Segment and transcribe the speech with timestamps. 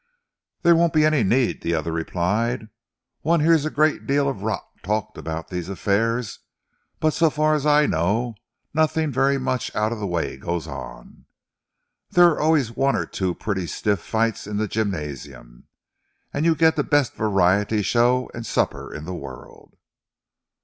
[0.63, 2.69] "There won't be any need," the other replied.
[3.21, 6.39] "One hears a great deal of rot talked about these affairs,
[6.99, 8.33] but so far as I know,
[8.73, 11.25] nothing very much out of the way goes on.
[12.09, 15.65] There are always one or two pretty stiff fights in the gymnasium,
[16.33, 19.77] and you get the best variety show and supper in the world."